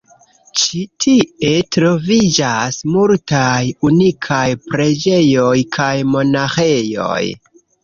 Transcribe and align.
Ĉi 0.59 0.79
tie 1.03 1.51
troviĝas 1.77 2.79
multaj 2.95 3.61
unikaj 3.91 4.41
preĝejoj 4.73 5.55
kaj 5.79 5.93
monaĥejoj. 6.17 7.23